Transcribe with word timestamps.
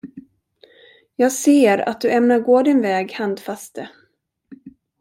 Jag 1.15 1.31
ser, 1.31 1.89
att 1.89 2.01
du 2.01 2.11
ämnar 2.11 2.35
att 2.35 2.45
gå 2.45 2.61
din 2.63 2.81
väg, 2.81 3.13
Handfaste. 3.13 3.89